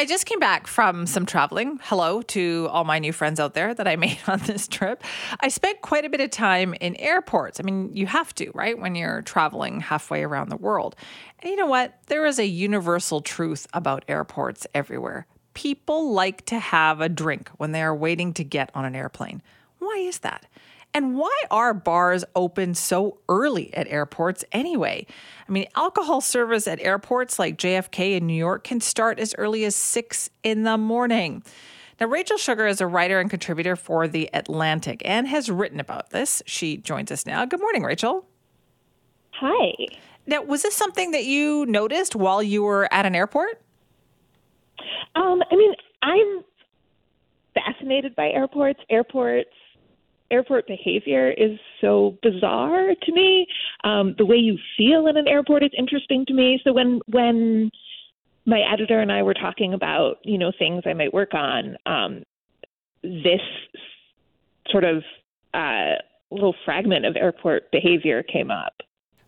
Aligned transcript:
I 0.00 0.06
just 0.06 0.24
came 0.24 0.38
back 0.38 0.66
from 0.66 1.04
some 1.04 1.26
traveling. 1.26 1.78
Hello 1.82 2.22
to 2.22 2.68
all 2.70 2.84
my 2.84 2.98
new 2.98 3.12
friends 3.12 3.38
out 3.38 3.52
there 3.52 3.74
that 3.74 3.86
I 3.86 3.96
made 4.06 4.18
on 4.26 4.38
this 4.38 4.66
trip. 4.66 5.04
I 5.40 5.48
spent 5.48 5.82
quite 5.82 6.06
a 6.06 6.08
bit 6.08 6.22
of 6.22 6.30
time 6.30 6.72
in 6.80 6.96
airports. 6.96 7.60
I 7.60 7.64
mean, 7.64 7.94
you 7.94 8.06
have 8.06 8.34
to, 8.36 8.50
right, 8.54 8.78
when 8.78 8.94
you're 8.94 9.20
traveling 9.20 9.80
halfway 9.80 10.22
around 10.22 10.48
the 10.48 10.56
world. 10.56 10.96
And 11.40 11.50
you 11.50 11.56
know 11.56 11.66
what? 11.66 11.98
There 12.06 12.24
is 12.24 12.38
a 12.38 12.46
universal 12.46 13.20
truth 13.20 13.66
about 13.74 14.06
airports 14.08 14.66
everywhere. 14.74 15.26
People 15.52 16.12
like 16.12 16.46
to 16.46 16.58
have 16.58 17.02
a 17.02 17.10
drink 17.10 17.50
when 17.58 17.72
they 17.72 17.82
are 17.82 17.94
waiting 17.94 18.32
to 18.32 18.42
get 18.42 18.70
on 18.74 18.86
an 18.86 18.96
airplane. 18.96 19.42
Why 19.80 19.96
is 19.96 20.20
that? 20.20 20.46
And 20.92 21.16
why 21.16 21.36
are 21.50 21.72
bars 21.72 22.24
open 22.34 22.74
so 22.74 23.18
early 23.28 23.72
at 23.74 23.86
airports 23.88 24.44
anyway? 24.50 25.06
I 25.48 25.52
mean, 25.52 25.66
alcohol 25.76 26.20
service 26.20 26.66
at 26.66 26.80
airports 26.80 27.38
like 27.38 27.56
JFK 27.58 28.16
in 28.16 28.26
New 28.26 28.34
York 28.34 28.64
can 28.64 28.80
start 28.80 29.20
as 29.20 29.34
early 29.38 29.64
as 29.64 29.76
six 29.76 30.30
in 30.42 30.64
the 30.64 30.76
morning. 30.76 31.44
Now, 32.00 32.06
Rachel 32.06 32.38
Sugar 32.38 32.66
is 32.66 32.80
a 32.80 32.86
writer 32.86 33.20
and 33.20 33.28
contributor 33.28 33.76
for 33.76 34.08
The 34.08 34.30
Atlantic 34.32 35.02
and 35.04 35.28
has 35.28 35.50
written 35.50 35.78
about 35.78 36.10
this. 36.10 36.42
She 36.46 36.78
joins 36.78 37.12
us 37.12 37.26
now. 37.26 37.44
Good 37.44 37.60
morning, 37.60 37.82
Rachel. 37.82 38.26
Hi. 39.32 39.72
Now, 40.26 40.42
was 40.42 40.62
this 40.62 40.74
something 40.74 41.12
that 41.12 41.24
you 41.24 41.66
noticed 41.66 42.16
while 42.16 42.42
you 42.42 42.62
were 42.62 42.92
at 42.92 43.06
an 43.06 43.14
airport? 43.14 43.60
Um, 45.14 45.42
I 45.50 45.56
mean, 45.56 45.74
I'm 46.02 46.44
fascinated 47.54 48.16
by 48.16 48.30
airports. 48.30 48.80
Airports 48.88 49.50
airport 50.30 50.66
behavior 50.66 51.30
is 51.30 51.58
so 51.80 52.16
bizarre 52.22 52.94
to 53.02 53.12
me. 53.12 53.46
Um, 53.84 54.14
the 54.18 54.26
way 54.26 54.36
you 54.36 54.58
feel 54.76 55.06
in 55.06 55.16
an 55.16 55.28
airport 55.28 55.62
is 55.62 55.70
interesting 55.76 56.24
to 56.26 56.34
me. 56.34 56.60
So 56.64 56.72
when 56.72 57.00
when 57.06 57.70
my 58.46 58.60
editor 58.60 59.00
and 59.00 59.12
I 59.12 59.22
were 59.22 59.34
talking 59.34 59.74
about 59.74 60.18
you 60.24 60.38
know 60.38 60.52
things 60.58 60.82
I 60.86 60.94
might 60.94 61.12
work 61.12 61.34
on, 61.34 61.76
um, 61.86 62.22
this 63.02 63.40
sort 64.68 64.84
of 64.84 65.02
uh, 65.54 65.94
little 66.30 66.54
fragment 66.64 67.04
of 67.04 67.16
airport 67.16 67.70
behavior 67.70 68.22
came 68.22 68.50
up. 68.50 68.74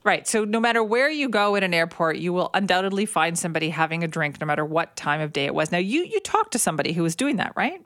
Right. 0.05 0.27
So 0.27 0.45
no 0.45 0.59
matter 0.59 0.83
where 0.83 1.09
you 1.09 1.29
go 1.29 1.55
in 1.55 1.63
an 1.63 1.73
airport, 1.73 2.17
you 2.17 2.33
will 2.33 2.51
undoubtedly 2.55 3.07
find 3.07 3.39
somebody 3.39 3.69
having 3.69 4.03
a 4.03 4.09
drink, 4.09 4.41
no 4.41 4.47
matter 4.47 4.65
what 4.65 4.97
time 4.97 5.21
of 5.21 5.33
day 5.33 5.45
it 5.45 5.55
was. 5.55 5.71
Now 5.71 5.79
you 5.79 6.05
you 6.05 6.21
talked 6.21 6.53
to 6.53 6.59
somebody 6.59 6.93
who 6.93 7.03
was 7.03 7.15
doing 7.15 7.37
that, 7.37 7.53
right? 7.57 7.81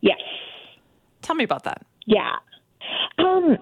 Yes. 0.00 0.20
Tell 1.22 1.36
me 1.36 1.44
about 1.44 1.64
that. 1.64 1.86
Yeah. 2.06 2.36
Um, 3.18 3.56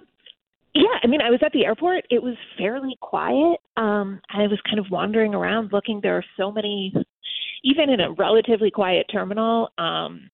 yeah, 0.75 0.99
I 1.03 1.07
mean, 1.07 1.21
I 1.21 1.31
was 1.31 1.41
at 1.45 1.53
the 1.53 1.65
airport. 1.65 2.05
It 2.11 2.23
was 2.23 2.37
fairly 2.57 2.97
quiet. 3.01 3.59
Um, 3.77 4.21
I 4.31 4.43
was 4.47 4.59
kind 4.65 4.79
of 4.79 4.91
wandering 4.91 5.35
around 5.35 5.73
looking. 5.73 6.01
There 6.01 6.17
are 6.17 6.25
so 6.37 6.53
many, 6.53 6.93
even 7.65 7.91
in 7.91 8.01
a 8.01 8.13
relatively 8.13 8.71
quiet 8.71 9.07
terminal, 9.11 9.71
um, 9.79 10.31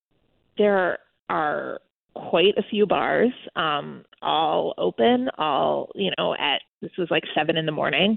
there 0.58 0.98
are 1.28 1.80
quite 2.14 2.56
a 2.56 2.62
few 2.70 2.86
bars, 2.86 3.30
um, 3.56 4.04
all 4.22 4.74
open, 4.78 5.28
all, 5.38 5.90
you 5.94 6.10
know, 6.16 6.34
at 6.34 6.62
this 6.80 6.90
was 6.98 7.08
like 7.10 7.24
seven 7.34 7.56
in 7.56 7.66
the 7.66 7.72
morning. 7.72 8.16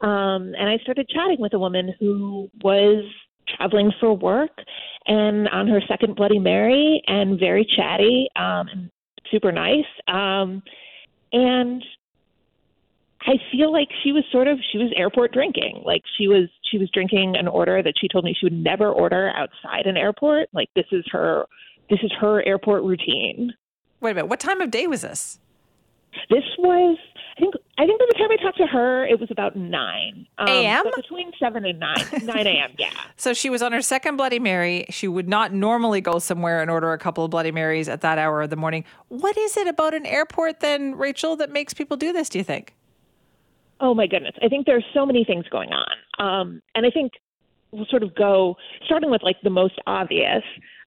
Um, 0.00 0.54
and 0.58 0.68
I 0.68 0.78
started 0.82 1.08
chatting 1.08 1.40
with 1.40 1.54
a 1.54 1.58
woman 1.58 1.94
who 1.98 2.50
was 2.62 3.04
traveling 3.56 3.92
for 4.00 4.14
work 4.14 4.50
and 5.06 5.48
on 5.48 5.66
her 5.68 5.80
second 5.88 6.16
Bloody 6.16 6.38
Mary 6.38 7.02
and 7.06 7.38
very 7.38 7.66
chatty. 7.76 8.28
Um, 8.36 8.90
super 9.30 9.52
nice. 9.52 9.86
Um, 10.08 10.62
and 11.32 11.82
I 13.22 13.34
feel 13.52 13.72
like 13.72 13.88
she 14.02 14.12
was 14.12 14.24
sort 14.32 14.48
of 14.48 14.58
she 14.72 14.78
was 14.78 14.90
airport 14.96 15.32
drinking. 15.32 15.82
Like 15.84 16.02
she 16.18 16.26
was 16.26 16.48
she 16.70 16.78
was 16.78 16.90
drinking 16.90 17.36
an 17.36 17.48
order 17.48 17.82
that 17.82 17.94
she 18.00 18.08
told 18.08 18.24
me 18.24 18.34
she 18.38 18.46
would 18.46 18.52
never 18.52 18.90
order 18.90 19.30
outside 19.34 19.86
an 19.86 19.96
airport. 19.96 20.48
Like 20.52 20.68
this 20.74 20.86
is 20.90 21.04
her 21.10 21.44
this 21.90 21.98
is 22.02 22.12
her 22.20 22.42
airport 22.46 22.82
routine. 22.82 23.52
Wait 24.00 24.12
a 24.12 24.14
minute, 24.14 24.28
what 24.28 24.40
time 24.40 24.60
of 24.60 24.70
day 24.70 24.86
was 24.86 25.02
this? 25.02 25.38
This 26.30 26.44
was, 26.58 26.98
I 27.36 27.40
think, 27.40 27.54
I 27.80 27.86
think 27.86 27.98
by 27.98 28.04
the 28.10 28.18
time 28.18 28.30
I 28.30 28.36
talked 28.36 28.58
to 28.58 28.66
her, 28.66 29.06
it 29.06 29.18
was 29.18 29.30
about 29.30 29.56
nine 29.56 30.26
um, 30.36 30.48
a.m. 30.48 30.84
between 30.94 31.32
seven 31.40 31.64
and 31.64 31.80
nine, 31.80 32.04
nine 32.24 32.46
a.m. 32.46 32.72
Yeah. 32.78 32.90
So 33.16 33.32
she 33.32 33.48
was 33.48 33.62
on 33.62 33.72
her 33.72 33.80
second 33.80 34.18
Bloody 34.18 34.38
Mary. 34.38 34.84
She 34.90 35.08
would 35.08 35.26
not 35.26 35.54
normally 35.54 36.02
go 36.02 36.18
somewhere 36.18 36.60
and 36.60 36.70
order 36.70 36.92
a 36.92 36.98
couple 36.98 37.24
of 37.24 37.30
Bloody 37.30 37.52
Marys 37.52 37.88
at 37.88 38.02
that 38.02 38.18
hour 38.18 38.42
of 38.42 38.50
the 38.50 38.56
morning. 38.56 38.84
What 39.08 39.38
is 39.38 39.56
it 39.56 39.66
about 39.66 39.94
an 39.94 40.04
airport, 40.04 40.60
then, 40.60 40.94
Rachel, 40.94 41.36
that 41.36 41.50
makes 41.52 41.72
people 41.72 41.96
do 41.96 42.12
this? 42.12 42.28
Do 42.28 42.36
you 42.36 42.44
think? 42.44 42.74
Oh 43.80 43.94
my 43.94 44.06
goodness, 44.06 44.34
I 44.42 44.48
think 44.48 44.66
there's 44.66 44.84
so 44.92 45.06
many 45.06 45.24
things 45.24 45.46
going 45.48 45.70
on, 45.72 45.96
um, 46.18 46.62
and 46.74 46.84
I 46.84 46.90
think 46.90 47.12
we'll 47.72 47.86
sort 47.86 48.02
of 48.02 48.14
go 48.14 48.56
starting 48.84 49.10
with 49.10 49.22
like 49.22 49.36
the 49.42 49.50
most 49.50 49.74
obvious 49.86 50.42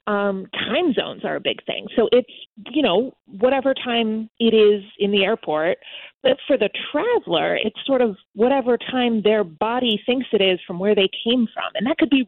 um, 0.08 0.48
time 0.54 0.94
zones 0.94 1.24
are 1.24 1.36
a 1.36 1.40
big 1.40 1.64
thing. 1.66 1.88
So 1.96 2.10
it's, 2.12 2.30
you 2.72 2.82
know, 2.82 3.16
whatever 3.26 3.74
time 3.74 4.30
it 4.40 4.54
is 4.54 4.84
in 5.00 5.12
the 5.12 5.24
airport. 5.24 5.78
But 6.22 6.38
for 6.46 6.58
the 6.58 6.70
traveler, 6.92 7.56
it's 7.56 7.80
sort 7.86 8.02
of 8.02 8.18
whatever 8.34 8.78
time 8.78 9.22
their 9.22 9.44
body 9.44 10.02
thinks 10.06 10.28
it 10.34 10.42
is 10.42 10.60
from 10.68 10.80
where 10.80 10.96
they 10.96 11.10
came 11.24 11.48
from. 11.54 11.72
And 11.76 11.88
that 11.88 11.98
could 11.98 12.10
be 12.10 12.28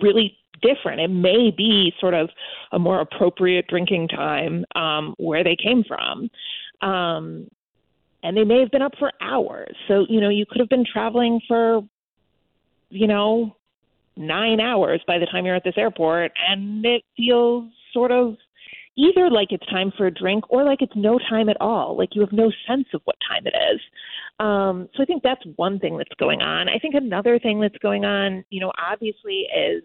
really 0.00 0.36
different. 0.62 1.00
It 1.00 1.08
may 1.08 1.50
be 1.50 1.92
sort 2.00 2.14
of 2.14 2.30
a 2.72 2.78
more 2.78 3.00
appropriate 3.00 3.66
drinking 3.68 4.08
time 4.08 4.64
um, 4.74 5.14
where 5.18 5.42
they 5.42 5.56
came 5.56 5.82
from. 5.84 6.30
Um, 6.88 7.48
and 8.22 8.36
they 8.36 8.44
may 8.44 8.60
have 8.60 8.70
been 8.70 8.82
up 8.82 8.94
for 8.98 9.12
hours. 9.20 9.74
So, 9.88 10.06
you 10.08 10.20
know, 10.20 10.28
you 10.28 10.46
could 10.46 10.60
have 10.60 10.68
been 10.68 10.84
traveling 10.84 11.40
for, 11.46 11.82
you 12.88 13.06
know, 13.06 13.55
nine 14.16 14.60
hours 14.60 15.00
by 15.06 15.18
the 15.18 15.26
time 15.26 15.46
you're 15.46 15.56
at 15.56 15.64
this 15.64 15.76
airport, 15.76 16.32
and 16.48 16.84
it 16.84 17.02
feels 17.16 17.70
sort 17.92 18.12
of 18.12 18.36
either 18.96 19.30
like 19.30 19.48
it's 19.52 19.66
time 19.66 19.92
for 19.96 20.06
a 20.06 20.10
drink 20.10 20.44
or 20.50 20.64
like 20.64 20.80
it's 20.80 20.96
no 20.96 21.18
time 21.18 21.48
at 21.48 21.56
all. 21.60 21.96
Like 21.96 22.10
you 22.14 22.20
have 22.22 22.32
no 22.32 22.50
sense 22.66 22.86
of 22.94 23.02
what 23.04 23.16
time 23.28 23.46
it 23.46 23.54
is. 23.72 23.80
Um, 24.38 24.88
so 24.94 25.02
I 25.02 25.06
think 25.06 25.22
that's 25.22 25.42
one 25.56 25.78
thing 25.78 25.96
that's 25.96 26.14
going 26.18 26.42
on. 26.42 26.68
I 26.68 26.78
think 26.78 26.94
another 26.94 27.38
thing 27.38 27.60
that's 27.60 27.76
going 27.78 28.04
on, 28.04 28.44
you 28.50 28.60
know, 28.60 28.72
obviously 28.78 29.46
is 29.56 29.82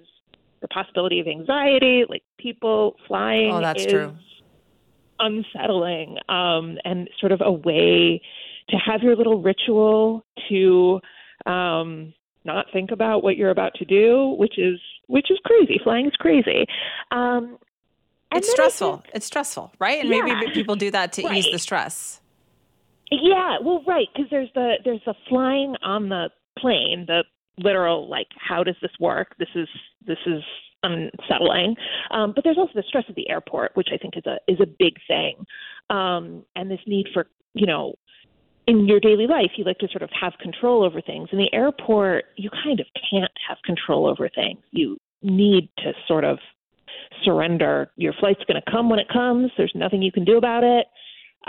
the 0.61 0.67
possibility 0.67 1.19
of 1.19 1.27
anxiety, 1.27 2.05
like 2.07 2.23
people 2.37 2.95
flying. 3.07 3.51
Oh, 3.51 3.61
that's 3.61 3.83
is 3.85 3.91
true. 3.91 4.15
Unsettling, 5.19 6.17
um, 6.29 6.77
and 6.83 7.09
sort 7.19 7.31
of 7.31 7.41
a 7.41 7.51
way 7.51 8.21
to 8.69 8.77
have 8.77 9.03
your 9.03 9.15
little 9.15 9.41
ritual 9.41 10.25
to 10.49 10.99
um, 11.45 12.13
not 12.43 12.65
think 12.73 12.91
about 12.91 13.23
what 13.23 13.37
you're 13.37 13.51
about 13.51 13.73
to 13.75 13.85
do, 13.85 14.35
which 14.37 14.57
is 14.57 14.79
which 15.07 15.29
is 15.29 15.39
crazy. 15.45 15.79
Flying 15.83 16.07
is 16.07 16.15
crazy. 16.19 16.65
Um, 17.11 17.57
it's 18.33 18.49
stressful. 18.49 18.97
Think, 18.97 19.09
it's 19.15 19.25
stressful, 19.25 19.73
right? 19.79 19.99
And 20.01 20.09
yeah, 20.09 20.21
maybe 20.21 20.51
people 20.53 20.75
do 20.75 20.89
that 20.91 21.13
to 21.13 21.23
right. 21.23 21.37
ease 21.37 21.47
the 21.51 21.59
stress. 21.59 22.21
Yeah, 23.11 23.57
well, 23.61 23.83
right, 23.85 24.07
because 24.13 24.29
there's 24.29 24.49
the 24.55 24.75
there's 24.85 25.01
the 25.05 25.15
flying 25.27 25.75
on 25.83 26.09
the 26.09 26.29
plane, 26.57 27.05
the 27.07 27.23
literal 27.57 28.09
like, 28.09 28.27
how 28.37 28.63
does 28.63 28.75
this 28.81 28.91
work? 28.99 29.35
This 29.37 29.49
is 29.55 29.67
this 30.05 30.17
is 30.25 30.41
unsettling. 30.83 31.75
Um, 32.11 32.31
but 32.33 32.43
there's 32.43 32.57
also 32.57 32.71
the 32.73 32.83
stress 32.87 33.05
of 33.09 33.15
the 33.15 33.29
airport, 33.29 33.71
which 33.75 33.89
I 33.93 33.97
think 33.97 34.15
is 34.17 34.25
a 34.25 34.37
is 34.47 34.59
a 34.61 34.65
big 34.65 34.95
thing, 35.07 35.45
um, 35.89 36.45
and 36.55 36.71
this 36.71 36.79
need 36.87 37.07
for 37.13 37.27
you 37.53 37.67
know 37.67 37.95
in 38.71 38.87
your 38.87 39.01
daily 39.01 39.27
life, 39.27 39.51
you 39.57 39.65
like 39.65 39.79
to 39.79 39.87
sort 39.89 40.01
of 40.01 40.09
have 40.19 40.31
control 40.39 40.83
over 40.83 41.01
things. 41.01 41.27
In 41.33 41.37
the 41.37 41.53
airport, 41.53 42.25
you 42.37 42.49
kind 42.63 42.79
of 42.79 42.85
can't 43.09 43.31
have 43.47 43.57
control 43.65 44.07
over 44.07 44.29
things. 44.29 44.59
You 44.71 44.97
need 45.21 45.67
to 45.79 45.91
sort 46.07 46.23
of 46.23 46.39
surrender. 47.23 47.91
Your 47.97 48.13
flight's 48.13 48.43
going 48.47 48.61
to 48.61 48.71
come 48.71 48.89
when 48.89 48.99
it 48.99 49.09
comes. 49.09 49.51
There's 49.57 49.73
nothing 49.75 50.01
you 50.01 50.11
can 50.11 50.23
do 50.23 50.37
about 50.37 50.63
it. 50.63 50.87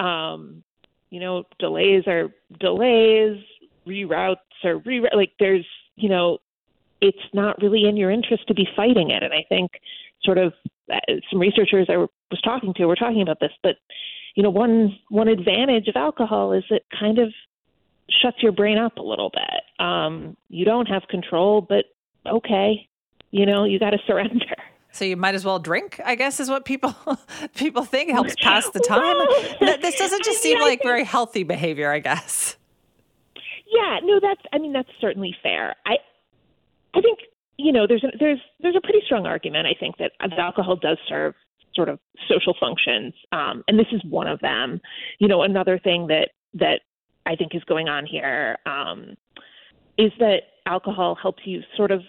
Um, 0.03 0.65
you 1.11 1.21
know, 1.21 1.45
delays 1.61 2.09
are 2.09 2.29
delays, 2.59 3.39
reroutes 3.87 4.37
are 4.65 4.81
reroute. 4.81 5.15
Like 5.15 5.33
there's, 5.39 5.67
you 5.95 6.09
know, 6.09 6.39
it's 7.01 7.19
not 7.33 7.61
really 7.63 7.85
in 7.89 7.97
your 7.97 8.11
interest 8.11 8.49
to 8.49 8.55
be 8.55 8.67
fighting 8.75 9.11
it. 9.11 9.23
And 9.23 9.33
I 9.33 9.45
think 9.49 9.71
sort 10.25 10.39
of 10.39 10.53
uh, 10.93 10.99
some 11.31 11.39
researchers 11.39 11.87
I 11.89 12.05
was 12.33 12.41
talking 12.41 12.75
to 12.75 12.83
we 12.83 12.87
were 12.87 12.97
talking 12.97 13.23
about 13.23 13.39
this, 13.39 13.53
but 13.63 13.77
you 14.35 14.43
know, 14.43 14.51
one 14.51 14.99
one 15.09 15.29
advantage 15.29 15.87
of 15.89 15.97
alcohol 15.97 16.53
is 16.53 16.65
it 16.71 16.85
kind 16.99 17.19
of 17.19 17.33
shuts 18.11 18.39
your 18.43 18.53
brain 18.53 18.79
up 18.79 18.97
a 18.97 19.03
little 19.03 19.31
bit. 19.31 19.85
Um, 19.85 20.37
you 20.49 20.65
don't 20.65 20.87
have 20.87 21.03
control, 21.09 21.61
but 21.61 21.85
okay, 22.27 22.89
you 23.31 23.47
know, 23.47 23.65
you 23.65 23.79
got 23.79 23.91
to 23.91 23.99
surrender. 24.07 24.57
So 24.91 25.07
you 25.07 25.17
might 25.17 25.35
as 25.35 25.45
well 25.45 25.59
drink, 25.59 26.01
I 26.05 26.15
guess, 26.17 26.39
is 26.39 26.51
what 26.51 26.65
people 26.65 26.95
people 27.55 27.85
think 27.85 28.11
helps 28.11 28.35
pass 28.43 28.69
the 28.71 28.81
time. 28.81 29.17
Well, 29.61 29.79
this 29.79 29.99
doesn't 29.99 30.25
just 30.25 30.43
seem 30.43 30.61
like 30.61 30.83
very 30.83 31.05
healthy 31.05 31.45
behavior, 31.45 31.91
I 31.91 32.01
guess. 32.01 32.57
Yeah, 33.71 34.01
no, 34.03 34.21
that's. 34.21 34.43
I 34.53 34.59
mean, 34.59 34.73
that's 34.73 34.91
certainly 35.01 35.35
fair. 35.43 35.77
I, 35.87 35.97
I 36.95 37.01
think 37.01 37.21
you 37.57 37.73
know, 37.73 37.87
there's 37.87 38.05
a, 38.05 38.09
there's 38.19 38.41
there's 38.61 38.77
a 38.77 38.81
pretty 38.81 39.01
strong 39.05 39.27
argument. 39.27 39.67
I 39.67 39.75
think 39.79 39.97
that 39.99 40.13
alcohol 40.39 40.77
does 40.77 40.99
serve 41.09 41.35
sort 41.75 41.89
of 41.89 41.99
social 42.29 42.55
functions, 42.59 43.15
um, 43.33 43.63
and 43.69 43.79
this 43.79 43.87
is 43.93 44.01
one 44.09 44.27
of 44.27 44.41
them. 44.41 44.81
You 45.19 45.29
know, 45.29 45.43
another 45.43 45.79
thing 45.79 46.07
that 46.09 46.31
that 46.55 46.81
I 47.27 47.37
think 47.37 47.55
is 47.55 47.63
going 47.65 47.89
on 47.89 48.07
here 48.07 48.57
um, 48.67 49.17
is 49.99 50.13
that 50.19 50.43
alcohol 50.67 51.17
helps 51.21 51.43
you 51.45 51.61
sort 51.77 51.91
of 51.91 52.03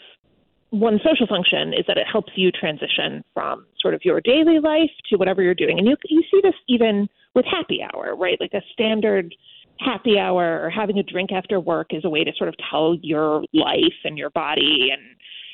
one 0.70 1.00
social 1.04 1.28
function 1.28 1.72
is 1.72 1.86
that 1.88 1.98
it 1.98 2.08
helps 2.12 2.32
you 2.36 2.52
transition 2.52 3.24
from 3.34 3.66
sort 3.80 3.94
of 3.94 4.02
your 4.04 4.20
daily 4.22 4.60
life 4.60 4.90
to 5.08 5.18
whatever 5.18 5.44
you're 5.44 5.54
doing. 5.54 5.78
And 5.78 5.88
you 5.88 5.96
you 6.06 6.24
see 6.32 6.40
this 6.42 6.56
even 6.68 7.08
with 7.36 7.46
happy 7.46 7.82
hour, 7.84 8.16
right? 8.16 8.40
Like 8.40 8.54
a 8.54 8.62
standard 8.74 9.36
happy 9.80 10.18
hour 10.18 10.64
or 10.64 10.70
having 10.70 10.98
a 10.98 11.04
drink 11.04 11.32
after 11.32 11.60
work 11.60 11.88
is 11.92 12.06
a 12.06 12.10
way 12.10 12.24
to 12.24 12.32
sort 12.38 12.48
of 12.48 12.56
tell 12.70 12.96
your 13.02 13.44
life 13.54 14.00
and 14.04 14.18
your 14.18 14.30
body 14.30 14.90
and 14.92 15.02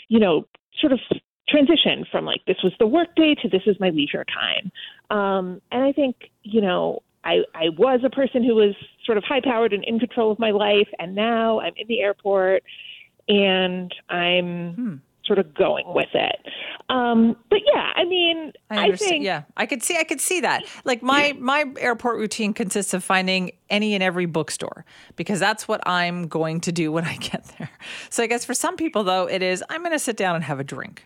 you 0.08 0.20
know 0.20 0.46
sort 0.80 0.94
of 0.94 1.00
transition 1.50 2.06
from 2.12 2.26
like 2.26 2.42
this 2.46 2.58
was 2.64 2.74
the 2.80 2.88
work 2.88 3.16
day 3.16 3.36
to 3.36 3.50
this 3.50 3.64
is 3.66 3.80
my 3.80 3.90
leisure 3.90 4.26
time. 4.26 4.72
Um, 5.10 5.62
and 5.72 5.84
I 5.84 5.92
think 5.92 6.32
you 6.44 6.62
know 6.62 7.02
I, 7.24 7.40
I 7.54 7.70
was 7.78 8.02
a 8.04 8.10
person 8.10 8.44
who 8.44 8.56
was 8.56 8.76
sort 9.06 9.18
of 9.18 9.24
high 9.24 9.42
powered 9.42 9.74
and 9.74 9.84
in 9.84 10.00
control 10.00 10.32
of 10.32 10.40
my 10.40 10.52
life, 10.52 10.88
and 11.00 11.16
now 11.16 11.60
I'm 11.60 11.74
in 11.78 11.88
the 11.88 12.02
airport 12.02 12.64
and 13.28 13.94
I'm 14.10 14.74
hmm. 14.74 14.96
sort 15.26 15.40
of 15.40 15.54
going 15.54 15.86
with 15.94 16.10
it. 16.14 16.38
Um, 16.90 17.36
but 17.50 17.60
yeah, 17.72 17.92
I 17.96 18.04
mean, 18.06 18.54
I, 18.72 18.88
I 18.88 18.96
think 18.96 19.24
yeah, 19.24 19.44
I 19.56 19.68
could 19.68 19.84
see 19.84 19.96
I 19.98 20.04
could 20.04 20.20
see 20.20 20.40
that. 20.42 20.64
Like 20.86 21.04
my 21.04 21.36
my 21.40 21.66
airport 21.78 22.18
routine 22.18 22.54
consists 22.54 22.94
of 22.94 23.04
finding 23.04 23.52
any 23.70 23.94
and 23.94 24.02
every 24.02 24.26
bookstore 24.26 24.86
because 25.16 25.40
that's 25.40 25.68
what 25.68 25.88
I'm 25.88 26.28
going 26.28 26.62
to 26.62 26.72
do 26.72 26.92
when 26.92 27.06
I 27.06 27.16
get 27.20 27.46
there. 27.60 27.70
So 28.10 28.24
I 28.24 28.28
guess 28.28 28.44
for 28.44 28.56
some 28.56 28.76
people 28.76 29.04
though, 29.04 29.28
it 29.28 29.44
is 29.44 29.64
I'm 29.70 29.82
going 29.82 29.92
to 29.92 30.00
sit 30.00 30.18
down 30.18 30.36
and 30.36 30.44
have 30.46 30.60
a 30.60 30.64
drink. 30.64 31.06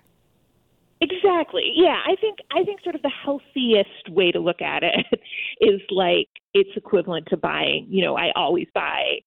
Exactly. 1.03 1.71
Yeah, 1.75 1.99
I 2.05 2.15
think 2.21 2.39
I 2.51 2.63
think 2.63 2.81
sort 2.83 2.95
of 2.95 3.01
the 3.01 3.11
healthiest 3.23 4.09
way 4.09 4.31
to 4.31 4.39
look 4.39 4.61
at 4.61 4.83
it 4.83 5.05
is 5.61 5.81
like 5.89 6.29
it's 6.53 6.69
equivalent 6.75 7.27
to 7.29 7.37
buying, 7.37 7.87
you 7.89 8.03
know, 8.03 8.15
I 8.15 8.31
always 8.35 8.67
buy 8.73 9.19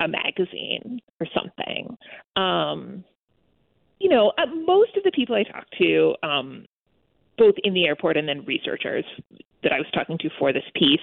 a 0.00 0.06
magazine 0.08 1.00
or 1.20 1.26
something. 1.34 1.96
Um, 2.36 3.04
you 3.98 4.08
know, 4.08 4.32
uh, 4.38 4.46
most 4.46 4.96
of 4.96 5.04
the 5.04 5.12
people 5.12 5.34
I 5.34 5.44
talk 5.44 5.66
to, 5.78 6.14
um, 6.22 6.66
both 7.38 7.54
in 7.64 7.72
the 7.72 7.86
airport 7.86 8.16
and 8.16 8.28
then 8.28 8.44
researchers 8.44 9.04
that 9.62 9.72
I 9.72 9.78
was 9.78 9.86
talking 9.94 10.18
to 10.18 10.30
for 10.38 10.52
this 10.52 10.64
piece, 10.74 11.00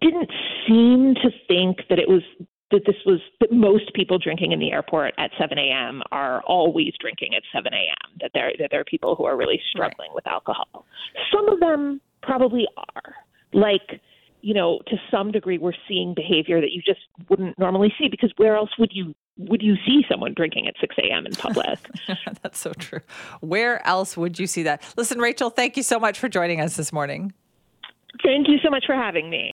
didn't 0.00 0.30
seem 0.66 1.14
to 1.16 1.30
think 1.48 1.78
that 1.88 1.98
it 1.98 2.08
was 2.08 2.22
that 2.70 2.82
this 2.86 2.96
was 3.06 3.20
that 3.40 3.50
most 3.50 3.92
people 3.94 4.18
drinking 4.18 4.52
in 4.52 4.58
the 4.58 4.72
airport 4.72 5.14
at 5.18 5.30
7 5.38 5.58
a.m. 5.58 6.02
are 6.12 6.42
always 6.42 6.92
drinking 7.00 7.34
at 7.34 7.42
7 7.52 7.72
a.m. 7.72 8.18
That 8.20 8.30
there 8.34 8.52
that 8.58 8.68
there 8.70 8.80
are 8.80 8.84
people 8.84 9.14
who 9.14 9.24
are 9.24 9.36
really 9.36 9.60
struggling 9.70 10.10
right. 10.10 10.14
with 10.14 10.26
alcohol. 10.26 10.84
Some 11.32 11.48
of 11.48 11.60
them 11.60 12.00
probably 12.22 12.66
are. 12.76 13.14
Like, 13.54 14.00
you 14.42 14.52
know, 14.52 14.80
to 14.88 14.96
some 15.10 15.32
degree, 15.32 15.56
we're 15.56 15.72
seeing 15.88 16.12
behavior 16.14 16.60
that 16.60 16.72
you 16.72 16.82
just 16.82 17.00
wouldn't 17.30 17.58
normally 17.58 17.92
see 17.98 18.08
because 18.08 18.32
where 18.36 18.56
else 18.56 18.70
would 18.78 18.90
you 18.92 19.14
would 19.38 19.62
you 19.62 19.76
see 19.86 20.02
someone 20.10 20.34
drinking 20.34 20.66
at 20.66 20.74
6 20.80 20.96
a.m. 20.98 21.24
in 21.24 21.32
public? 21.32 21.78
That's 22.42 22.58
so 22.58 22.72
true. 22.72 23.00
Where 23.40 23.86
else 23.86 24.16
would 24.16 24.38
you 24.38 24.46
see 24.48 24.64
that? 24.64 24.82
Listen, 24.96 25.20
Rachel, 25.20 25.48
thank 25.48 25.76
you 25.76 25.82
so 25.82 25.98
much 26.00 26.18
for 26.18 26.28
joining 26.28 26.60
us 26.60 26.76
this 26.76 26.92
morning. 26.92 27.32
Thank 28.24 28.48
you 28.48 28.58
so 28.64 28.70
much 28.70 28.84
for 28.84 28.94
having 28.94 29.30
me. 29.30 29.46